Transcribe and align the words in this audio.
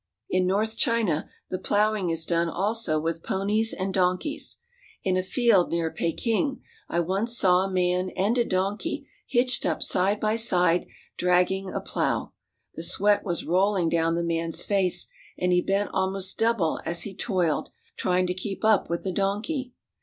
In 0.31 0.47
north 0.47 0.77
China 0.77 1.29
the 1.51 1.59
plowing 1.59 2.09
is 2.09 2.25
done 2.25 2.49
also 2.49 2.99
with 2.99 3.21
ponies 3.21 3.71
and 3.71 3.93
donkeys. 3.93 4.57
In 5.03 5.15
a 5.15 5.21
field 5.21 5.69
near 5.69 5.91
Peking 5.91 6.63
I 6.89 6.99
once 7.01 7.37
saw 7.37 7.59
a 7.61 7.69
man 7.71 8.09
and 8.17 8.35
a 8.39 8.43
donkey 8.43 9.07
hitched 9.27 9.63
up 9.63 9.83
side 9.83 10.19
by 10.19 10.37
side 10.37 10.87
dragging 11.17 11.69
a 11.71 11.81
plow. 11.81 12.33
The 12.73 12.81
sweat 12.81 13.23
was 13.23 13.45
rolling 13.45 13.89
down 13.89 14.15
the 14.15 14.23
man's 14.23 14.63
face, 14.63 15.05
and 15.37 15.51
he 15.51 15.61
bent 15.61 15.91
almost 15.93 16.39
double 16.39 16.81
as 16.83 17.03
he 17.03 17.13
toiled, 17.15 17.69
try 17.95 18.21
ing 18.21 18.25
to 18.25 18.33
keep 18.33 18.65
up 18.65 18.89
with 18.89 19.03
the 19.03 19.11
donkey. 19.11 19.71